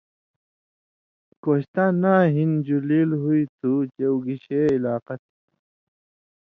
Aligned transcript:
کوہستان 1.43 1.91
ناں 2.01 2.23
ہِن 2.35 2.51
جو 2.65 2.77
لیل 2.87 3.09
ہُوئ 3.21 3.41
تُھو 3.57 3.71
چے 3.93 4.05
اُو 4.09 4.15
گِشے 4.25 4.61
علاقہ 4.77 5.13
تھی۔ 5.21 5.31